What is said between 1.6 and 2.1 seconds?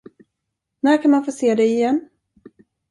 igen?